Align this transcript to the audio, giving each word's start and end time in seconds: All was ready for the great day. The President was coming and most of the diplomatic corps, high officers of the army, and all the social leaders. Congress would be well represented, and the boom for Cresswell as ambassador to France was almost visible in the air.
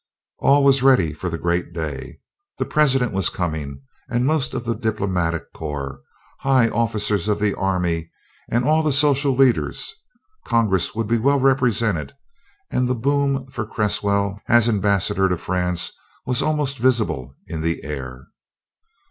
All 0.39 0.63
was 0.63 0.81
ready 0.81 1.13
for 1.13 1.29
the 1.29 1.37
great 1.37 1.73
day. 1.73 2.21
The 2.57 2.65
President 2.65 3.11
was 3.11 3.29
coming 3.29 3.81
and 4.09 4.25
most 4.25 4.55
of 4.55 4.65
the 4.65 4.73
diplomatic 4.73 5.53
corps, 5.53 6.01
high 6.39 6.69
officers 6.69 7.27
of 7.27 7.39
the 7.39 7.53
army, 7.53 8.09
and 8.49 8.65
all 8.65 8.81
the 8.81 8.91
social 8.91 9.35
leaders. 9.35 9.93
Congress 10.43 10.95
would 10.95 11.05
be 11.07 11.19
well 11.19 11.39
represented, 11.39 12.13
and 12.71 12.87
the 12.87 12.95
boom 12.95 13.45
for 13.51 13.63
Cresswell 13.63 14.39
as 14.47 14.67
ambassador 14.67 15.29
to 15.29 15.37
France 15.37 15.91
was 16.25 16.41
almost 16.41 16.79
visible 16.79 17.35
in 17.45 17.61
the 17.61 17.83
air. 17.83 18.25